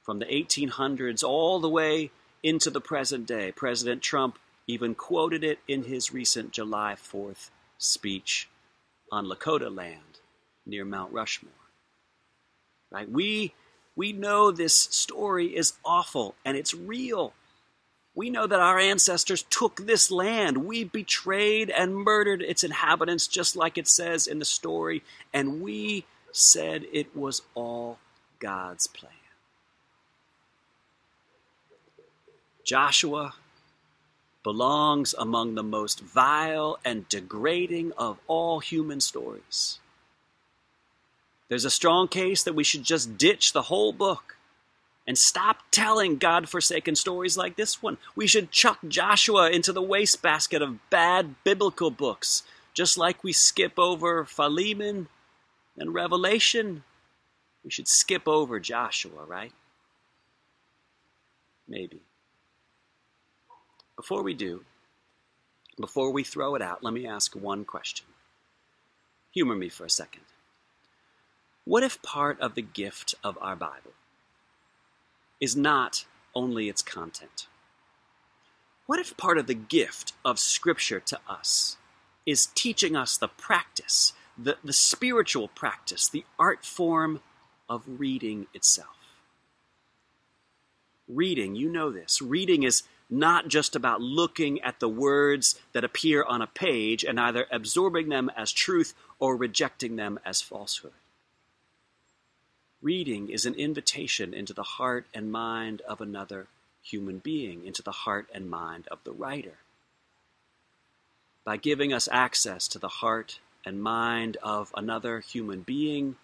from 0.03 0.19
the 0.19 0.25
1800s 0.25 1.23
all 1.23 1.59
the 1.59 1.69
way 1.69 2.11
into 2.43 2.69
the 2.69 2.81
present 2.81 3.25
day. 3.25 3.51
President 3.51 4.01
Trump 4.01 4.39
even 4.67 4.96
quoted 4.96 5.43
it 5.43 5.60
in 5.67 5.84
his 5.84 6.13
recent 6.13 6.51
July 6.51 6.96
4th 6.96 7.50
speech 7.77 8.48
on 9.12 9.25
Lakota 9.25 9.75
land 9.75 10.19
near 10.65 10.86
Mount 10.86 11.12
Rushmore. 11.12 11.51
Right? 12.91 13.10
We 13.10 13.53
we 13.96 14.13
know 14.13 14.51
this 14.51 14.77
story 14.77 15.58
is 15.58 15.74
awful 15.84 16.36
and 16.46 16.55
it's 16.55 16.74
real. 16.74 17.34
We 18.15 18.29
know 18.29 18.48
that 18.48 18.60
our 18.60 18.79
ancestors 18.79 19.43
took 19.43 19.75
this 19.75 20.10
land. 20.10 20.65
We 20.65 20.84
betrayed 20.84 21.69
and 21.69 21.96
murdered 21.96 22.41
its 22.41 22.63
inhabitants, 22.63 23.27
just 23.27 23.55
like 23.55 23.77
it 23.77 23.88
says 23.88 24.27
in 24.27 24.39
the 24.39 24.46
story, 24.46 25.03
and 25.34 25.62
we 25.62 26.05
said 26.31 26.86
it 26.91 27.15
was 27.15 27.41
all 27.55 28.00
God's 28.39 28.88
plan. 28.88 29.18
Joshua 32.69 33.33
belongs 34.43 35.15
among 35.17 35.55
the 35.55 35.63
most 35.63 36.01
vile 36.01 36.77
and 36.85 37.09
degrading 37.09 37.93
of 37.97 38.19
all 38.27 38.59
human 38.59 39.01
stories. 39.01 39.79
There's 41.47 41.65
a 41.65 41.71
strong 41.71 42.07
case 42.07 42.43
that 42.43 42.53
we 42.53 42.63
should 42.63 42.83
just 42.83 43.17
ditch 43.17 43.53
the 43.53 43.63
whole 43.63 43.91
book 43.91 44.38
and 45.07 45.17
stop 45.17 45.63
telling 45.71 46.17
God 46.17 46.47
forsaken 46.47 46.95
stories 46.95 47.35
like 47.35 47.55
this 47.55 47.81
one. 47.81 47.97
We 48.15 48.27
should 48.27 48.51
chuck 48.51 48.77
Joshua 48.88 49.49
into 49.49 49.73
the 49.73 49.81
wastebasket 49.81 50.61
of 50.61 50.91
bad 50.91 51.43
biblical 51.43 51.89
books, 51.89 52.43
just 52.75 52.99
like 52.99 53.23
we 53.23 53.33
skip 53.33 53.79
over 53.79 54.25
Philemon 54.25 55.07
and 55.75 55.91
Revelation. 55.91 56.83
We 57.63 57.71
should 57.71 57.88
skip 57.88 58.27
over 58.27 58.59
Joshua, 58.59 59.25
right? 59.25 59.53
Maybe. 61.67 62.01
Before 64.00 64.24
we 64.24 64.34
do, 64.34 64.63
before 65.77 66.13
we 66.13 66.24
throw 66.24 66.56
it 66.56 66.62
out, 66.62 66.82
let 66.82 66.94
me 66.94 67.06
ask 67.06 67.36
one 67.36 67.65
question. 67.65 68.06
Humor 69.34 69.58
me 69.58 69.68
for 69.68 69.84
a 69.84 69.89
second. 69.89 70.22
What 71.65 71.84
if 71.84 72.01
part 72.01 72.39
of 72.39 72.56
the 72.56 72.62
gift 72.62 73.13
of 73.25 73.38
our 73.41 73.58
Bible 73.58 73.91
is 75.41 75.58
not 75.58 76.06
only 76.34 76.70
its 76.70 76.82
content? 76.82 77.48
What 78.86 79.00
if 79.00 79.18
part 79.18 79.38
of 79.38 79.48
the 79.48 79.53
gift 79.53 80.13
of 80.24 80.39
Scripture 80.39 81.01
to 81.01 81.20
us 81.27 81.75
is 82.25 82.46
teaching 82.56 82.96
us 82.96 83.18
the 83.18 83.27
practice, 83.27 84.13
the, 84.38 84.56
the 84.63 84.72
spiritual 84.72 85.50
practice, 85.50 86.08
the 86.08 86.24
art 86.39 86.63
form 86.63 87.20
of 87.68 87.84
reading 87.86 88.48
itself? 88.53 88.96
Reading, 91.06 91.56
you 91.56 91.70
know 91.70 91.91
this. 91.91 92.22
Reading 92.22 92.63
is 92.63 92.84
not 93.10 93.48
just 93.48 93.75
about 93.75 94.01
looking 94.01 94.62
at 94.62 94.80
the 94.80 94.89
words 94.89 95.60
that 95.74 95.84
appear 95.84 96.24
on 96.24 96.42
a 96.42 96.48
page 96.48 97.04
and 97.04 97.20
either 97.20 97.48
absorbing 97.51 98.10
them 98.10 98.30
as 98.38 98.51
truth 98.51 98.94
or 99.18 99.36
rejecting 99.36 99.96
them 99.96 100.20
as 100.24 100.42
falsehood. 100.42 100.94
Reading 102.82 103.30
is 103.30 103.46
an 103.46 103.56
invitation 103.56 104.34
into 104.34 104.54
the 104.54 104.63
heart 104.63 105.06
and 105.13 105.32
mind 105.32 105.82
of 105.82 106.00
another 106.00 106.48
human 106.82 107.18
being, 107.18 107.66
into 107.66 107.82
the 107.82 107.92
heart 107.92 108.28
and 108.34 108.50
mind 108.50 108.88
of 108.89 109.00
the 109.04 109.12
writer. 109.12 109.58
By 111.44 111.58
giving 111.58 111.92
us 111.92 112.08
access 112.12 112.68
to 112.70 112.80
the 112.80 112.88
heart 112.88 113.39
and 113.66 113.82
mind 113.82 114.38
of 114.42 114.72
another 114.78 115.20
human 115.20 115.62
being, 115.62 116.16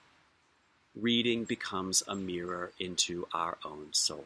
reading 0.96 1.44
becomes 1.44 2.04
a 2.08 2.16
mirror 2.16 2.72
into 2.80 3.28
our 3.34 3.58
own 3.66 3.88
soul. 3.92 4.26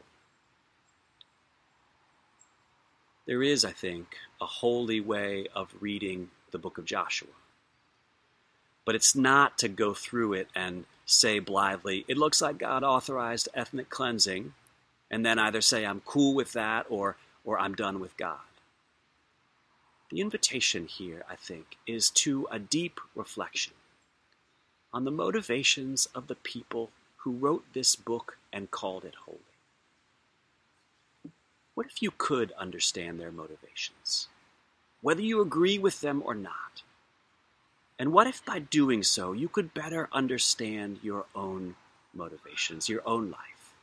There 3.29 3.43
is, 3.43 3.63
I 3.63 3.73
think, 3.73 4.17
a 4.41 4.47
holy 4.47 4.99
way 4.99 5.45
of 5.53 5.75
reading 5.79 6.31
the 6.49 6.57
book 6.57 6.79
of 6.79 6.85
Joshua. 6.85 7.29
But 8.85 8.95
it's 8.95 9.13
not 9.15 9.55
to 9.59 9.67
go 9.67 9.93
through 9.93 10.33
it 10.33 10.47
and 10.55 10.85
say 11.05 11.37
blithely, 11.37 12.05
it 12.07 12.17
looks 12.17 12.41
like 12.41 12.57
God 12.57 12.83
authorized 12.83 13.47
ethnic 13.53 13.91
cleansing, 13.91 14.55
and 15.11 15.23
then 15.23 15.37
either 15.37 15.61
say, 15.61 15.85
I'm 15.85 16.01
cool 16.07 16.33
with 16.33 16.53
that 16.53 16.87
or, 16.89 17.17
or 17.45 17.59
I'm 17.59 17.75
done 17.75 17.99
with 17.99 18.17
God. 18.17 18.39
The 20.09 20.21
invitation 20.21 20.87
here, 20.87 21.23
I 21.29 21.35
think, 21.35 21.77
is 21.85 22.09
to 22.25 22.47
a 22.49 22.57
deep 22.57 22.99
reflection 23.13 23.73
on 24.91 25.03
the 25.03 25.11
motivations 25.11 26.07
of 26.15 26.25
the 26.25 26.33
people 26.33 26.89
who 27.17 27.33
wrote 27.33 27.73
this 27.73 27.95
book 27.95 28.39
and 28.51 28.71
called 28.71 29.05
it 29.05 29.13
holy. 29.27 29.48
What 31.79 31.87
if 31.87 32.01
you 32.01 32.11
could 32.17 32.51
understand 32.57 33.21
their 33.21 33.31
motivations, 33.31 34.27
whether 34.99 35.21
you 35.21 35.39
agree 35.39 35.77
with 35.79 36.01
them 36.01 36.21
or 36.25 36.35
not? 36.35 36.83
And 37.97 38.11
what 38.11 38.27
if 38.27 38.43
by 38.43 38.59
doing 38.59 39.01
so 39.01 39.31
you 39.31 39.47
could 39.47 39.73
better 39.73 40.09
understand 40.11 40.99
your 41.01 41.23
own 41.33 41.77
motivations, 42.13 42.89
your 42.89 43.01
own 43.05 43.31
life? 43.31 43.75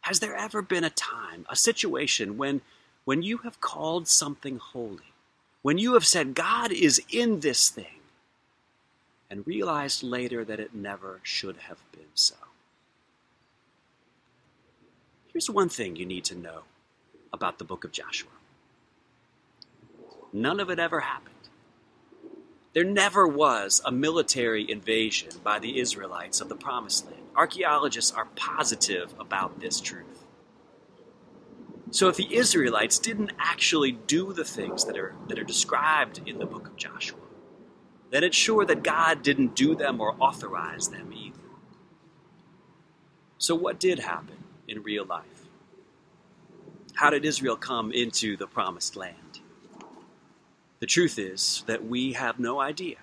Has 0.00 0.20
there 0.20 0.34
ever 0.34 0.62
been 0.62 0.84
a 0.84 0.88
time, 0.88 1.44
a 1.50 1.54
situation 1.54 2.38
when, 2.38 2.62
when 3.04 3.20
you 3.20 3.36
have 3.44 3.60
called 3.60 4.08
something 4.08 4.56
holy, 4.56 5.12
when 5.60 5.76
you 5.76 5.92
have 5.92 6.06
said, 6.06 6.34
God 6.34 6.72
is 6.72 7.02
in 7.10 7.40
this 7.40 7.68
thing, 7.68 8.00
and 9.28 9.46
realized 9.46 10.02
later 10.02 10.46
that 10.46 10.60
it 10.60 10.74
never 10.74 11.20
should 11.22 11.58
have 11.68 11.82
been 11.92 12.14
so? 12.14 12.36
Here's 15.30 15.50
one 15.50 15.68
thing 15.68 15.96
you 15.96 16.06
need 16.06 16.24
to 16.24 16.34
know 16.34 16.62
about 17.36 17.58
the 17.58 17.64
book 17.64 17.84
of 17.84 17.92
Joshua. 17.92 18.30
None 20.32 20.58
of 20.58 20.70
it 20.70 20.80
ever 20.80 21.00
happened. 21.00 21.34
There 22.72 22.84
never 22.84 23.26
was 23.26 23.80
a 23.84 23.92
military 23.92 24.68
invasion 24.70 25.30
by 25.44 25.58
the 25.58 25.78
Israelites 25.78 26.40
of 26.40 26.48
the 26.48 26.56
Promised 26.56 27.06
Land. 27.06 27.22
Archaeologists 27.36 28.10
are 28.12 28.26
positive 28.34 29.14
about 29.18 29.60
this 29.60 29.80
truth. 29.80 30.24
So 31.90 32.08
if 32.08 32.16
the 32.16 32.34
Israelites 32.34 32.98
didn't 32.98 33.32
actually 33.38 33.92
do 33.92 34.32
the 34.32 34.44
things 34.44 34.84
that 34.84 34.98
are, 34.98 35.14
that 35.28 35.38
are 35.38 35.44
described 35.44 36.20
in 36.26 36.38
the 36.38 36.46
book 36.46 36.66
of 36.66 36.76
Joshua, 36.76 37.18
then 38.10 38.24
it's 38.24 38.36
sure 38.36 38.64
that 38.64 38.82
God 38.82 39.22
didn't 39.22 39.54
do 39.54 39.74
them 39.74 40.00
or 40.00 40.16
authorize 40.20 40.88
them 40.88 41.12
either. 41.14 41.38
So 43.38 43.54
what 43.54 43.78
did 43.78 44.00
happen 44.00 44.36
in 44.68 44.82
real 44.82 45.04
life? 45.04 45.35
How 46.96 47.10
did 47.10 47.26
Israel 47.26 47.56
come 47.56 47.92
into 47.92 48.38
the 48.38 48.46
promised 48.46 48.96
land? 48.96 49.40
The 50.80 50.86
truth 50.86 51.18
is 51.18 51.62
that 51.66 51.84
we 51.84 52.14
have 52.14 52.38
no 52.38 52.58
idea. 52.58 52.96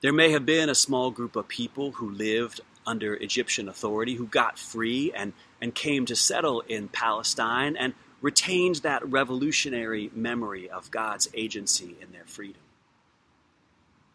There 0.00 0.12
may 0.12 0.32
have 0.32 0.44
been 0.44 0.68
a 0.68 0.74
small 0.74 1.12
group 1.12 1.36
of 1.36 1.46
people 1.46 1.92
who 1.92 2.10
lived 2.10 2.60
under 2.84 3.14
Egyptian 3.14 3.68
authority 3.68 4.16
who 4.16 4.26
got 4.26 4.58
free 4.58 5.12
and, 5.14 5.32
and 5.60 5.72
came 5.72 6.06
to 6.06 6.16
settle 6.16 6.62
in 6.62 6.88
Palestine 6.88 7.76
and 7.76 7.94
retained 8.20 8.76
that 8.76 9.08
revolutionary 9.08 10.10
memory 10.12 10.68
of 10.68 10.90
God's 10.90 11.28
agency 11.34 11.94
in 12.00 12.10
their 12.10 12.26
freedom. 12.26 12.62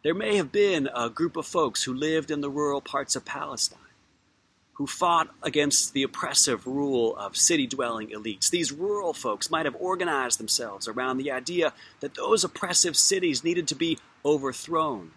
There 0.04 0.14
may 0.14 0.36
have 0.36 0.52
been 0.52 0.90
a 0.94 1.10
group 1.10 1.38
of 1.38 1.48
folks 1.48 1.84
who 1.84 1.94
lived 1.94 2.32
in 2.32 2.42
the 2.42 2.50
rural 2.50 2.82
parts 2.82 3.16
of 3.16 3.24
Palestine 3.24 3.80
who 4.78 4.86
fought 4.86 5.30
against 5.42 5.94
the 5.94 6.04
oppressive 6.04 6.68
rule 6.68 7.16
of 7.18 7.36
city 7.36 7.66
dwelling 7.66 8.10
elites. 8.10 8.52
These 8.52 8.72
rural 8.72 9.12
folks 9.12 9.50
might 9.50 9.66
have 9.66 9.76
organized 9.80 10.40
themselves 10.40 10.88
around 10.88 11.18
the 11.18 11.32
idea 11.32 11.74
that 12.00 12.14
those 12.14 12.44
oppressive 12.44 12.96
cities 12.96 13.44
needed 13.44 13.68
to 13.70 13.76
be 13.76 13.98
overthrown 14.24 15.12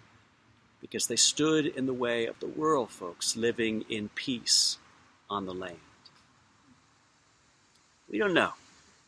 because 0.80 1.08
they 1.08 1.16
stood 1.16 1.66
in 1.66 1.84
the 1.84 1.92
way 1.92 2.24
of 2.24 2.40
the 2.40 2.46
rural 2.46 2.86
folks 2.86 3.36
living 3.36 3.84
in 3.90 4.08
peace 4.14 4.78
on 5.28 5.44
the 5.44 5.52
land. 5.52 5.76
We 8.08 8.16
don't 8.16 8.32
know 8.32 8.54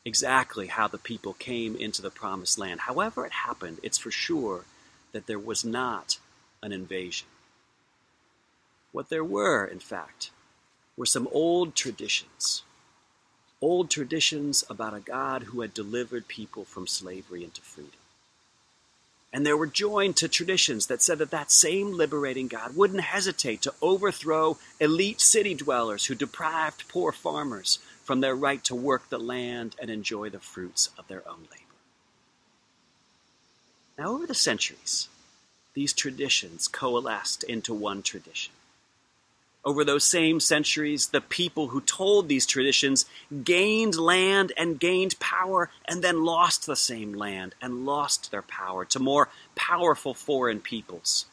exactly 0.05 0.67
how 0.67 0.87
the 0.87 0.99
people 0.99 1.33
came 1.33 1.77
into 1.77 2.03
the 2.03 2.11
promised 2.11 2.59
land. 2.59 2.81
However, 2.81 3.25
it 3.25 3.33
happened, 3.33 3.79
it's 3.83 3.97
for 3.97 4.11
sure 4.11 4.67
that 5.13 5.27
there 5.27 5.39
was 5.39 5.65
not 5.65 6.19
an 6.63 6.73
invasion. 6.73 7.29
What 8.93 9.09
there 9.09 9.25
were, 9.25 9.65
in 9.65 9.79
fact, 9.79 10.31
were 10.97 11.07
some 11.07 11.29
old 11.33 11.75
traditions. 11.75 12.63
Old 13.61 13.91
traditions 13.91 14.65
about 14.69 14.95
a 14.95 15.01
God 15.01 15.45
who 15.45 15.61
had 15.61 15.73
delivered 15.73 16.29
people 16.29 16.65
from 16.65 16.87
slavery 16.87 17.45
into 17.45 17.63
freedom. 17.63 17.93
And 19.33 19.47
there 19.47 19.57
were 19.57 19.67
joined 19.67 20.17
to 20.17 20.29
traditions 20.29 20.89
that 20.89 21.01
said 21.01 21.19
that 21.19 21.31
that 21.31 21.51
same 21.51 21.93
liberating 21.93 22.49
God 22.49 22.77
wouldn't 22.77 23.01
hesitate 23.01 23.63
to 23.63 23.73
overthrow 23.81 24.59
elite 24.79 25.23
city 25.23 25.55
dwellers 25.55 26.07
who 26.07 26.15
deprived 26.15 26.89
poor 26.89 27.13
farmers 27.13 27.79
from 28.05 28.21
their 28.21 28.35
right 28.35 28.63
to 28.65 28.75
work 28.75 29.09
the 29.09 29.19
land 29.19 29.75
and 29.81 29.89
enjoy 29.91 30.29
the 30.29 30.39
fruits 30.39 30.91
of 30.99 31.09
their 31.09 31.27
own 31.27 31.43
labor. 31.51 31.63
Now, 33.97 34.13
over 34.13 34.27
the 34.27 34.35
centuries, 34.35 35.09
these 35.73 35.95
traditions 35.95 36.69
coalesced 36.69 37.43
into 37.45 37.73
one 37.73 38.03
tradition 38.03 38.53
Over 39.65 39.85
those 39.85 40.03
same 40.03 40.41
centuries, 40.41 41.09
the 41.09 41.21
people 41.21 41.69
who 41.69 41.81
told 41.81 42.29
these 42.29 42.47
traditions 42.47 43.07
gained 43.45 43.95
land 43.95 44.53
and 44.57 44.81
gained 44.81 45.19
power 45.21 45.71
and 45.85 46.03
then 46.03 46.25
lost 46.25 46.67
the 46.67 46.75
same 46.75 47.13
land 47.13 47.55
and 47.63 47.87
lost 47.87 48.31
their 48.31 48.43
power 48.43 48.85
to 48.87 48.99
more 48.99 49.29
powerful 49.55 50.15
foreign 50.15 50.61
peoples. 50.61 51.27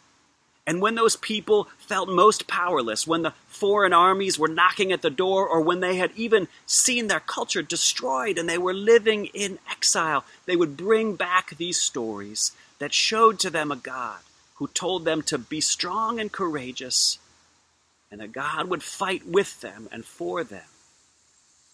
And 0.67 0.79
when 0.79 0.93
those 0.93 1.15
people 1.15 1.67
felt 1.79 2.07
most 2.07 2.45
powerless, 2.45 3.07
when 3.07 3.23
the 3.23 3.33
foreign 3.47 3.93
armies 3.93 4.37
were 4.37 4.47
knocking 4.47 4.91
at 4.91 5.01
the 5.01 5.09
door, 5.09 5.47
or 5.47 5.61
when 5.61 5.79
they 5.79 5.95
had 5.95 6.11
even 6.15 6.47
seen 6.67 7.07
their 7.07 7.19
culture 7.19 7.63
destroyed 7.63 8.37
and 8.37 8.47
they 8.47 8.59
were 8.59 8.75
living 8.75 9.25
in 9.33 9.57
exile, 9.71 10.23
they 10.45 10.55
would 10.55 10.77
bring 10.77 11.15
back 11.15 11.57
these 11.57 11.81
stories 11.81 12.51
that 12.77 12.93
showed 12.93 13.39
to 13.39 13.49
them 13.49 13.71
a 13.71 13.75
God 13.75 14.19
who 14.55 14.67
told 14.67 15.05
them 15.05 15.23
to 15.23 15.39
be 15.39 15.59
strong 15.59 16.19
and 16.19 16.31
courageous 16.31 17.17
and 18.11 18.21
that 18.21 18.31
God 18.31 18.69
would 18.69 18.83
fight 18.83 19.25
with 19.25 19.61
them 19.61 19.87
and 19.91 20.05
for 20.05 20.43
them 20.43 20.63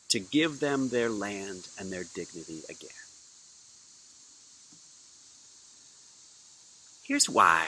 to 0.09 0.19
give 0.19 0.59
them 0.59 0.89
their 0.89 1.09
land 1.09 1.67
and 1.79 1.91
their 1.91 2.03
dignity 2.03 2.61
again. 2.69 2.89
Here's 7.03 7.29
why 7.29 7.67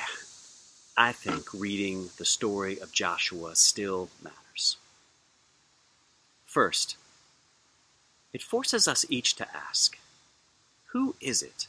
I 0.95 1.12
think 1.12 1.53
reading 1.53 2.09
the 2.17 2.25
story 2.25 2.79
of 2.79 2.91
Joshua 2.91 3.55
still 3.55 4.09
matters. 4.24 4.77
First, 6.45 6.97
it 8.33 8.41
forces 8.41 8.88
us 8.88 9.05
each 9.09 9.36
to 9.36 9.47
ask 9.55 9.97
who 10.91 11.15
is 11.21 11.43
it 11.43 11.67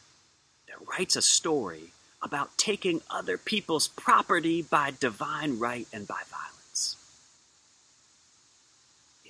that 0.69 0.77
writes 0.89 1.17
a 1.17 1.23
story 1.23 1.93
about 2.23 2.57
taking 2.57 3.03
other 3.11 3.37
people's 3.37 3.89
property 3.89 4.63
by 4.63 4.93
divine 4.99 5.59
right 5.59 5.87
and 5.93 6.07
by 6.09 6.23
violence? 6.31 6.58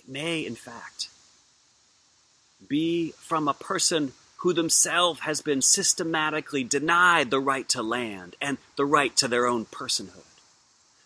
May, 0.08 0.40
in 0.40 0.54
fact, 0.54 1.08
be 2.66 3.12
from 3.18 3.46
a 3.46 3.54
person 3.54 4.12
who 4.38 4.52
themselves 4.52 5.20
has 5.20 5.40
been 5.40 5.60
systematically 5.60 6.64
denied 6.64 7.30
the 7.30 7.40
right 7.40 7.68
to 7.68 7.82
land 7.82 8.36
and 8.40 8.56
the 8.76 8.86
right 8.86 9.14
to 9.16 9.28
their 9.28 9.46
own 9.46 9.64
personhood. 9.64 10.22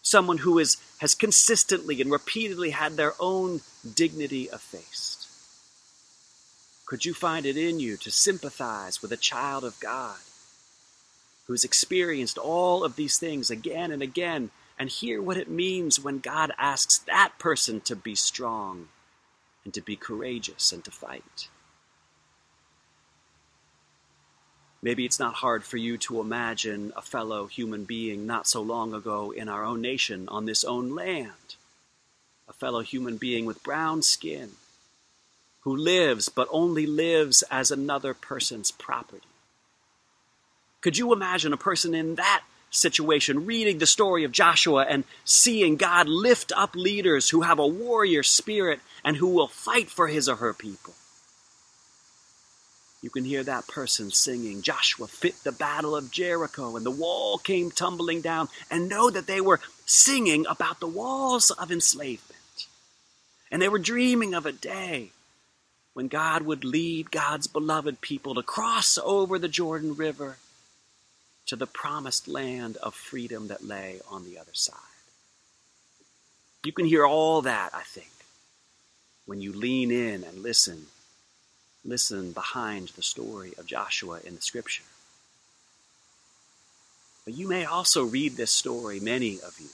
Someone 0.03 0.39
who 0.39 0.59
is, 0.59 0.77
has 0.99 1.15
consistently 1.15 2.01
and 2.01 2.11
repeatedly 2.11 2.71
had 2.71 2.97
their 2.97 3.15
own 3.21 3.61
dignity 3.95 4.49
effaced. 4.53 5.29
Could 6.85 7.05
you 7.07 7.15
find 7.15 7.47
it 7.47 7.57
in 7.57 7.81
you 7.81 7.97
to 7.99 8.11
sympathize 8.11 9.01
with 9.01 9.13
a 9.13 9.17
child 9.17 9.65
of 9.65 9.81
God 9.81 10.19
who's 11.47 11.65
experienced 11.65 12.37
all 12.37 12.85
of 12.85 12.97
these 12.97 13.19
things 13.19 13.51
again 13.51 13.91
and 13.91 14.03
again 14.03 14.51
and 14.79 14.89
hear 14.89 15.23
what 15.23 15.37
it 15.37 15.51
means 15.51 16.01
when 16.01 16.19
God 16.19 16.53
asks 16.59 16.99
that 16.99 17.39
person 17.39 17.81
to 17.83 17.95
be 17.97 18.15
strong 18.15 18.89
and 19.65 19.73
to 19.75 19.81
be 19.81 19.97
courageous 19.97 20.73
and 20.73 20.85
to 20.85 20.91
fight. 20.91 21.49
Maybe 24.83 25.05
it's 25.05 25.21
not 25.21 25.35
hard 25.35 25.63
for 25.63 25.77
you 25.77 25.97
to 25.99 26.21
imagine 26.21 26.93
a 26.97 27.03
fellow 27.03 27.47
human 27.47 27.85
being 27.85 28.27
not 28.27 28.49
so 28.49 28.61
long 28.61 28.93
ago 28.93 29.31
in 29.31 29.49
our 29.49 29.65
own 29.65 29.81
nation, 29.81 30.29
on 30.29 30.45
this 30.45 30.65
own 30.65 30.95
land, 30.95 31.57
a 32.49 32.53
fellow 32.53 32.81
human 32.81 33.17
being 33.17 33.45
with 33.45 33.63
brown 33.63 34.03
skin, 34.03 34.53
who 35.61 35.77
lives 35.77 36.29
but 36.29 36.49
only 36.51 36.87
lives 36.87 37.45
as 37.49 37.71
another 37.71 38.13
person's 38.13 38.73
property. 38.73 39.23
Could 40.81 40.99
you 40.99 41.13
imagine 41.13 41.53
a 41.53 41.57
person 41.57 41.95
in 41.95 42.17
that 42.17 42.43
situation, 42.73 43.47
reading 43.47 43.79
the 43.79 43.87
story 43.87 44.25
of 44.25 44.33
Joshua 44.33 44.85
and 44.89 45.05
seeing 45.25 45.77
God 45.77 46.09
lift 46.09 46.53
up 46.57 46.75
leaders 46.75 47.31
who 47.31 47.43
have 47.43 47.59
a 47.59 47.67
warrior 47.67 48.23
spirit 48.23 48.81
and 49.05 49.17
who 49.17 49.29
will 49.29 49.49
fight 49.49 49.91
for 49.91 50.09
his 50.09 50.29
or 50.29 50.37
her 50.37 50.53
people. 50.53 50.95
You 53.03 53.11
can 53.11 53.25
hear 53.25 53.43
that 53.43 53.67
person 53.67 54.11
singing, 54.13 54.63
Joshua 54.63 55.09
fit 55.09 55.35
the 55.43 55.53
battle 55.53 55.95
of 55.95 56.13
Jericho, 56.13 56.77
and 56.77 56.87
the 56.87 56.91
wall 56.91 57.37
came 57.37 57.71
tumbling 57.73 58.21
down, 58.21 58.49
and 58.71 58.89
know 58.89 59.11
that 59.11 59.27
they 59.27 59.41
were 59.41 59.61
singing 59.85 60.47
about 60.49 60.79
the 60.79 60.87
walls 60.87 61.51
of 61.51 61.73
enslavement. 61.73 62.31
And 63.51 63.61
they 63.61 63.69
were 63.69 63.81
dreaming 63.81 64.35
of 64.35 64.47
a 64.47 64.53
day 64.53 65.11
when 65.95 66.07
God 66.09 66.43
would 66.43 66.65
lead 66.65 67.11
God's 67.11 67.49
beloved 67.49 68.01
people 68.01 68.37
to 68.37 68.43
cross 68.43 68.99
over 69.05 69.39
the 69.39 69.49
Jordan 69.49 69.97
River 69.97 70.39
to 71.47 71.57
the 71.57 71.67
promised 71.67 72.29
land 72.29 72.77
of 72.79 72.95
freedom 72.95 73.49
that 73.49 73.67
lay 73.67 74.01
on 74.11 74.25
the 74.25 74.39
other 74.39 74.55
side. 74.55 74.77
You 76.65 76.73
can 76.73 76.87
hear 76.87 77.05
all 77.05 77.43
that, 77.43 77.75
I 77.75 77.83
think, 77.83 78.11
when 79.27 79.41
you 79.41 79.53
lean 79.53 79.91
in 79.91 80.23
and 80.25 80.43
listen. 80.43 80.87
Listen 81.85 82.31
behind 82.31 82.89
the 82.89 83.03
story 83.03 83.55
of 83.59 83.67
Joshua 83.67 84.21
in 84.25 84.37
the 84.37 84.41
scripture. 84.41 84.85
But 87.25 87.35
you 87.35 87.49
may 87.49 87.65
also 87.65 88.05
read 88.05 88.37
this 88.37 88.53
story, 88.53 89.01
many 89.01 89.41
of 89.41 89.59
you, 89.59 89.69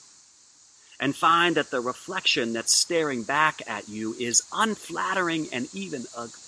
and 0.99 1.15
find 1.15 1.57
that 1.57 1.71
the 1.71 1.81
reflection 1.81 2.55
that's 2.55 2.73
staring 2.73 3.23
back 3.23 3.61
at 3.67 3.89
you 3.89 4.15
is 4.19 4.43
unflattering 4.53 5.49
and 5.53 5.69
even 5.75 6.07
ugly. 6.17 6.41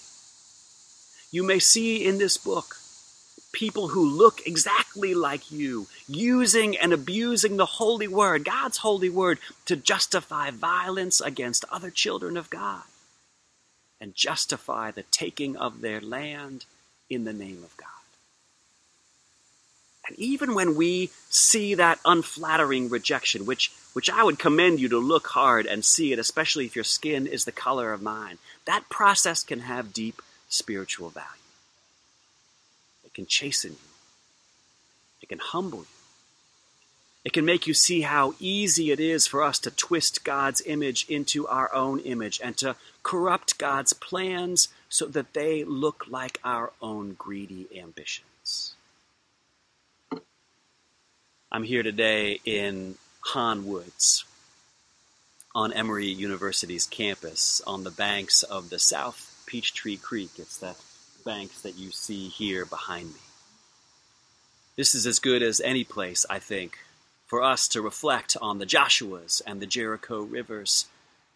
You 1.31 1.43
may 1.43 1.59
see 1.59 2.05
in 2.05 2.19
this 2.19 2.39
book 2.39 2.77
people 3.53 3.89
who 3.89 4.05
look 4.09 4.47
exactly 4.47 5.15
like 5.15 5.51
you, 5.51 5.87
using 6.09 6.77
and 6.77 6.93
abusing 6.93 7.57
the 7.57 7.67
holy 7.67 8.09
word, 8.09 8.45
God's 8.45 8.79
holy 8.79 9.09
word, 9.09 9.39
to 9.67 9.77
justify 9.77 10.51
violence 10.51 11.21
against 11.21 11.65
other 11.71 11.91
children 11.91 12.37
of 12.37 12.51
God 12.51 12.83
and 14.01 14.15
justify 14.15 14.91
the 14.91 15.03
taking 15.05 15.57
of 15.57 15.81
their 15.81 16.01
land 16.01 16.65
in 17.09 17.25
the 17.25 17.33
name 17.33 17.63
of 17.65 17.77
God. 17.77 17.89
And 20.09 20.19
even 20.19 20.55
when 20.55 20.75
we 20.75 21.11
see 21.29 21.75
that 21.75 22.01
unflattering 22.05 22.89
rejection, 22.89 23.47
which, 23.47 23.71
which 23.93 24.11
I 24.11 24.25
would 24.25 24.39
commend 24.39 24.81
you 24.81 24.89
to 24.89 24.99
look 24.99 25.29
hard 25.29 25.67
and 25.67 25.85
see 25.85 26.13
it, 26.13 26.19
especially 26.19 26.67
if 26.67 26.75
your 26.75 26.85
skin 26.85 27.27
is 27.27 27.45
the 27.45 27.53
color 27.53 27.93
of 27.93 28.03
mine, 28.03 28.39
that 28.65 28.89
process 28.89 29.45
can 29.45 29.61
have 29.61 29.93
deep 29.93 30.21
spiritual 30.49 31.11
value. 31.11 31.40
Can 33.21 33.27
chasten 33.27 33.73
you. 33.73 33.89
It 35.21 35.29
can 35.29 35.41
humble 35.41 35.81
you. 35.81 35.87
It 37.23 37.35
can 37.35 37.45
make 37.45 37.67
you 37.67 37.75
see 37.75 38.01
how 38.01 38.33
easy 38.41 38.93
it 38.93 38.99
is 38.99 39.27
for 39.27 39.43
us 39.43 39.59
to 39.59 39.71
twist 39.71 40.25
God's 40.25 40.63
image 40.65 41.05
into 41.07 41.47
our 41.47 41.71
own 41.75 42.01
image 42.01 42.41
and 42.43 42.57
to 42.57 42.77
corrupt 43.03 43.59
God's 43.59 43.93
plans 43.93 44.69
so 44.89 45.05
that 45.09 45.35
they 45.35 45.65
look 45.65 46.07
like 46.09 46.41
our 46.43 46.73
own 46.81 47.13
greedy 47.13 47.67
ambitions. 47.79 48.75
I'm 51.53 51.65
here 51.65 51.83
today 51.83 52.41
in 52.47 52.95
Hahn 53.21 53.67
Woods 53.67 54.25
on 55.55 55.75
Emory 55.75 56.07
University's 56.07 56.87
campus 56.87 57.61
on 57.67 57.85
the 57.85 57.91
banks 57.91 58.43
of 58.43 58.71
the 58.71 58.79
South 58.79 59.45
Peachtree 59.45 59.99
Creek. 59.99 60.31
It's 60.39 60.57
that 60.57 60.79
banks 61.25 61.63
that 61.63 61.79
you 61.79 61.91
see 61.91 62.29
here 62.29 62.65
behind 62.65 63.09
me. 63.09 63.21
This 64.77 64.95
is 64.95 65.07
as 65.07 65.19
good 65.19 65.43
as 65.43 65.61
any 65.61 65.85
place, 65.85 66.25
I 66.31 66.39
think, 66.39 66.79
for 67.27 67.43
us 67.43 67.69
to 67.69 67.83
reflect 67.83 68.37
on 68.41 68.59
the 68.59 68.67
Joshuas 68.67 69.43
and 69.47 69.61
the 69.61 69.67
Jericho 69.67 70.23
rivers 70.23 70.87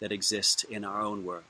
that 0.01 0.13
exist 0.13 0.65
in 0.65 0.85
our 0.85 1.01
own 1.01 1.25
world. 1.25 1.45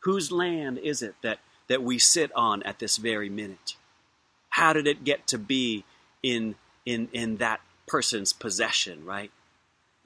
Whose 0.00 0.32
land 0.32 0.78
is 0.78 1.02
it 1.02 1.14
that, 1.22 1.40
that 1.68 1.82
we 1.82 1.98
sit 1.98 2.30
on 2.34 2.62
at 2.62 2.78
this 2.78 2.96
very 2.96 3.28
minute? 3.28 3.76
How 4.50 4.72
did 4.72 4.86
it 4.86 5.04
get 5.04 5.26
to 5.28 5.38
be 5.38 5.84
in, 6.22 6.54
in, 6.84 7.08
in 7.12 7.38
that 7.38 7.60
person's 7.86 8.32
possession, 8.32 9.04
right? 9.04 9.30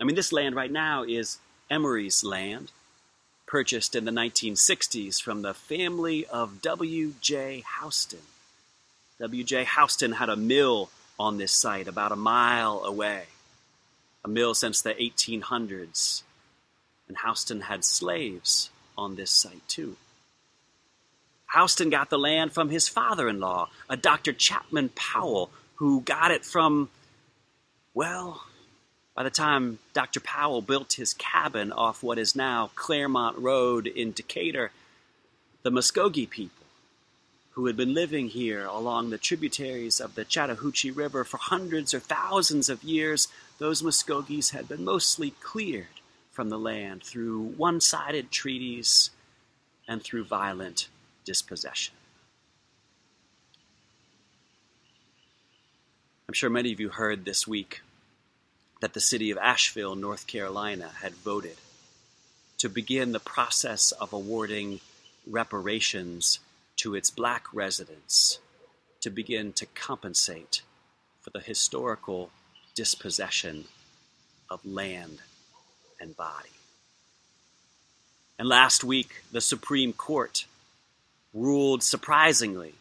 I 0.01 0.05
mean, 0.05 0.17
this 0.17 0.33
land 0.33 0.55
right 0.57 0.73
now 0.73 1.05
is 1.05 1.39
Emory's 1.71 2.25
land 2.25 2.73
purchased 3.51 3.97
in 3.97 4.05
the 4.05 4.13
1960s 4.13 5.21
from 5.21 5.43
the 5.43 5.53
family 5.53 6.25
of 6.27 6.63
W.J. 6.63 7.65
Houston. 7.81 8.21
W.J. 9.19 9.67
Houston 9.77 10.13
had 10.13 10.29
a 10.29 10.37
mill 10.37 10.89
on 11.19 11.37
this 11.37 11.51
site 11.51 11.89
about 11.89 12.13
a 12.13 12.17
mile 12.17 12.85
away, 12.85 13.25
a 14.25 14.29
mill 14.29 14.55
since 14.55 14.81
the 14.81 14.95
1800s. 14.95 16.23
And 17.09 17.17
Houston 17.25 17.63
had 17.63 17.85
slaves 17.85 18.71
on 18.97 19.17
this 19.17 19.33
site 19.33 19.67
too. 19.67 19.97
Houston 21.53 21.91
got 21.91 22.09
the 22.09 22.19
land 22.19 22.53
from 22.53 22.69
his 22.69 22.87
father 22.87 23.29
in 23.29 23.41
law, 23.41 23.69
a 23.89 23.97
Dr. 23.97 24.33
Chapman 24.33 24.91
Powell, 24.91 25.51
who 25.75 26.03
got 26.03 26.31
it 26.31 26.45
from, 26.45 26.89
well, 27.95 28.45
by 29.15 29.23
the 29.23 29.31
time 29.31 29.79
Dr. 29.93 30.21
Powell 30.21 30.63
built 30.63 30.95
his 30.95 31.15
cabin 31.15 31.73
off 31.73 32.03
what 32.03 32.19
is 32.19 32.37
now 32.37 32.71
Clairmont 32.75 33.37
Road 33.39 33.87
in 33.87 34.13
Decatur, 34.13 34.71
the 35.63 35.71
Muskogee 35.71 36.29
people, 36.29 36.67
who 37.53 37.67
had 37.67 37.77
been 37.77 37.93
living 37.93 38.29
here 38.29 38.65
along 38.65 39.11
the 39.11 39.19
tributaries 39.19 40.01
of 40.01 40.15
the 40.15 40.25
Chattahoochee 40.25 40.91
River 40.91 41.25
for 41.25 41.37
hundreds 41.39 41.93
or 41.93 42.01
thousands 42.01 42.69
of 42.69 42.83
years, 42.83 43.29
those 43.59 43.83
Muskogees 43.83 44.53
had 44.53 44.69
been 44.69 44.85
mostly 44.85 45.33
cleared 45.43 45.87
from 46.31 46.49
the 46.49 46.59
land 46.59 47.03
through 47.03 47.43
one 47.57 47.81
sided 47.81 48.31
treaties 48.31 49.11
and 49.87 50.03
through 50.03 50.25
violent 50.25 50.89
dispossession. 51.25 51.95
I'm 56.29 56.35
sure 56.35 56.49
many 56.49 56.73
of 56.73 56.79
you 56.79 56.91
heard 56.91 57.25
this 57.25 57.47
week 57.49 57.83
that 58.81 58.95
the 58.95 59.01
city 59.01 59.31
of 59.31 59.39
Asheville, 59.39 59.95
North 59.95 60.27
Carolina, 60.27 60.91
had 61.03 61.13
voted 61.15 61.57
to 62.59 62.69
begin 62.69 63.13
the 63.13 63.21
process 63.21 63.93
of 63.93 64.13
awarding 64.13 64.81
reparations 65.27 66.41
to 66.77 66.95
its 66.95 67.11
black 67.11 67.45
residents 67.53 68.39
to 69.01 69.11
begin 69.11 69.53
to 69.53 69.67
compensate 69.67 70.63
for 71.21 71.31
the 71.31 71.41
historical 71.41 72.31
dispossession 72.75 73.65
of 74.51 74.65
land 74.65 75.19
and 76.01 76.17
body. 76.17 76.49
And 78.39 78.49
last 78.49 78.83
week, 78.83 79.23
the 79.31 79.41
Supreme 79.41 79.93
Court 79.93 80.47
ruled 81.35 81.83
surprisingly 81.83 82.75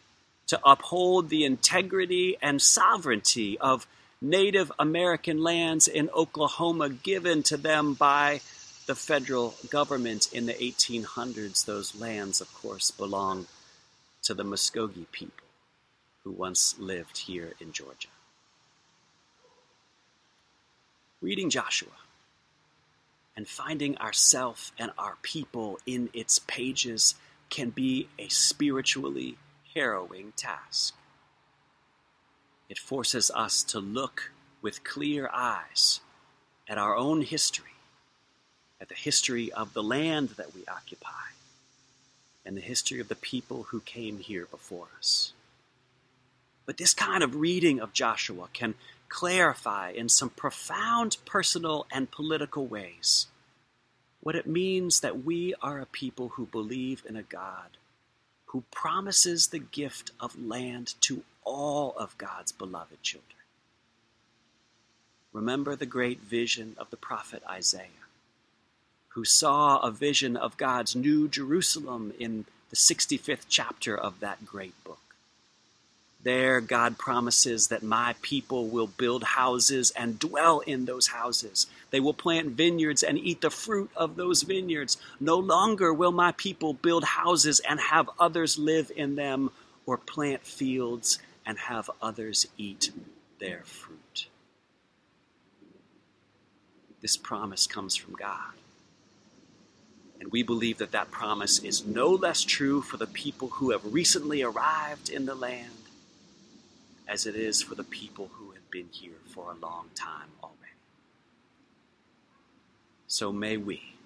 to 0.46 0.58
uphold 0.64 1.28
the 1.28 1.44
integrity 1.44 2.36
and 2.42 2.60
sovereignty 2.60 3.58
of 3.58 3.86
Native 4.22 4.70
American 4.78 5.42
lands 5.42 5.88
in 5.88 6.10
Oklahoma 6.10 6.90
given 6.90 7.42
to 7.44 7.56
them 7.56 7.94
by 7.94 8.40
the 8.86 8.94
federal 8.94 9.54
government 9.70 10.32
in 10.32 10.46
the 10.46 10.52
1800s. 10.52 11.64
Those 11.64 11.98
lands, 11.98 12.40
of 12.40 12.52
course, 12.52 12.90
belong 12.90 13.46
to 14.22 14.34
the 14.34 14.44
Muskogee 14.44 15.10
people 15.10 15.46
who 16.22 16.32
once 16.32 16.78
lived 16.78 17.16
here 17.16 17.54
in 17.60 17.72
Georgia. 17.72 18.08
Reading 21.22 21.48
Joshua 21.48 21.88
and 23.36 23.48
finding 23.48 23.96
ourself 23.98 24.72
and 24.78 24.90
our 24.98 25.16
people 25.22 25.78
in 25.86 26.10
its 26.12 26.38
pages 26.40 27.14
can 27.48 27.70
be 27.70 28.08
a 28.18 28.28
spiritually 28.28 29.38
harrowing 29.74 30.32
task. 30.36 30.94
It 32.70 32.78
forces 32.78 33.32
us 33.34 33.64
to 33.64 33.80
look 33.80 34.30
with 34.62 34.84
clear 34.84 35.28
eyes 35.34 35.98
at 36.68 36.78
our 36.78 36.96
own 36.96 37.22
history, 37.22 37.74
at 38.80 38.88
the 38.88 38.94
history 38.94 39.50
of 39.52 39.74
the 39.74 39.82
land 39.82 40.30
that 40.36 40.54
we 40.54 40.64
occupy, 40.66 41.34
and 42.46 42.56
the 42.56 42.60
history 42.60 43.00
of 43.00 43.08
the 43.08 43.16
people 43.16 43.64
who 43.64 43.80
came 43.80 44.20
here 44.20 44.46
before 44.46 44.86
us. 44.96 45.32
But 46.64 46.76
this 46.76 46.94
kind 46.94 47.24
of 47.24 47.34
reading 47.34 47.80
of 47.80 47.92
Joshua 47.92 48.48
can 48.52 48.74
clarify 49.08 49.90
in 49.90 50.08
some 50.08 50.30
profound 50.30 51.16
personal 51.24 51.88
and 51.90 52.12
political 52.12 52.66
ways 52.68 53.26
what 54.20 54.36
it 54.36 54.46
means 54.46 55.00
that 55.00 55.24
we 55.24 55.54
are 55.60 55.80
a 55.80 55.86
people 55.86 56.28
who 56.28 56.46
believe 56.46 57.02
in 57.08 57.16
a 57.16 57.22
God 57.24 57.78
who 58.50 58.62
promises 58.70 59.48
the 59.48 59.58
gift 59.58 60.10
of 60.20 60.40
land 60.40 60.94
to 61.00 61.22
all 61.44 61.94
of 61.96 62.16
God's 62.18 62.52
beloved 62.52 63.02
children. 63.02 63.26
Remember 65.32 65.76
the 65.76 65.86
great 65.86 66.20
vision 66.20 66.74
of 66.78 66.90
the 66.90 66.96
prophet 66.96 67.42
Isaiah, 67.48 68.06
who 69.08 69.24
saw 69.24 69.78
a 69.78 69.90
vision 69.90 70.36
of 70.36 70.56
God's 70.56 70.96
new 70.96 71.28
Jerusalem 71.28 72.12
in 72.18 72.46
the 72.70 72.76
65th 72.76 73.46
chapter 73.48 73.96
of 73.96 74.20
that 74.20 74.44
great 74.44 74.74
book. 74.84 74.98
There, 76.22 76.60
God 76.60 76.98
promises 76.98 77.68
that 77.68 77.82
my 77.82 78.14
people 78.20 78.66
will 78.66 78.88
build 78.88 79.22
houses 79.22 79.90
and 79.92 80.18
dwell 80.18 80.60
in 80.60 80.84
those 80.84 81.06
houses. 81.06 81.66
They 81.90 82.00
will 82.00 82.12
plant 82.12 82.48
vineyards 82.48 83.02
and 83.02 83.16
eat 83.18 83.40
the 83.40 83.50
fruit 83.50 83.90
of 83.96 84.16
those 84.16 84.42
vineyards. 84.42 84.98
No 85.18 85.36
longer 85.38 85.94
will 85.94 86.12
my 86.12 86.32
people 86.32 86.74
build 86.74 87.04
houses 87.04 87.60
and 87.60 87.80
have 87.80 88.10
others 88.18 88.58
live 88.58 88.92
in 88.94 89.16
them, 89.16 89.50
or 89.86 89.96
plant 89.96 90.42
fields 90.42 91.18
and 91.50 91.58
have 91.58 91.90
others 92.00 92.46
eat 92.56 92.92
their 93.40 93.62
fruit. 93.64 94.28
This 97.00 97.16
promise 97.16 97.66
comes 97.66 97.96
from 97.96 98.14
God. 98.14 98.54
And 100.20 100.30
we 100.30 100.44
believe 100.44 100.78
that 100.78 100.92
that 100.92 101.10
promise 101.10 101.58
is 101.58 101.84
no 101.84 102.10
less 102.10 102.44
true 102.44 102.82
for 102.82 102.98
the 102.98 103.08
people 103.08 103.48
who 103.48 103.72
have 103.72 103.92
recently 103.92 104.42
arrived 104.42 105.10
in 105.10 105.26
the 105.26 105.34
land 105.34 105.72
as 107.08 107.26
it 107.26 107.34
is 107.34 107.60
for 107.60 107.74
the 107.74 107.82
people 107.82 108.30
who 108.34 108.52
have 108.52 108.70
been 108.70 108.86
here 108.92 109.18
for 109.26 109.50
a 109.50 109.66
long 109.66 109.86
time 109.96 110.28
already. 110.44 110.56
So 113.08 113.32
may 113.32 113.56
we, 113.56 113.96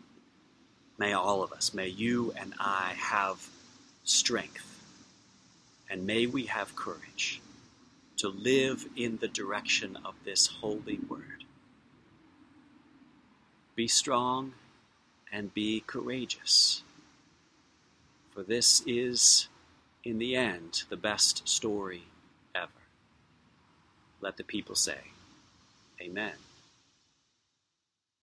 may 0.96 1.12
all 1.12 1.42
of 1.42 1.52
us, 1.52 1.74
may 1.74 1.88
you 1.88 2.32
and 2.40 2.54
I 2.58 2.94
have 2.96 3.46
strength, 4.04 4.73
and 5.90 6.06
may 6.06 6.26
we 6.26 6.44
have 6.46 6.76
courage 6.76 7.40
to 8.16 8.28
live 8.28 8.86
in 8.96 9.18
the 9.18 9.28
direction 9.28 9.98
of 10.04 10.14
this 10.24 10.46
holy 10.46 10.98
word. 11.08 11.44
Be 13.74 13.88
strong 13.88 14.52
and 15.32 15.52
be 15.52 15.82
courageous, 15.86 16.82
for 18.32 18.42
this 18.42 18.82
is, 18.86 19.48
in 20.04 20.18
the 20.18 20.36
end, 20.36 20.84
the 20.88 20.96
best 20.96 21.48
story 21.48 22.04
ever. 22.54 22.70
Let 24.20 24.36
the 24.36 24.44
people 24.44 24.76
say, 24.76 24.98
Amen. 26.00 26.34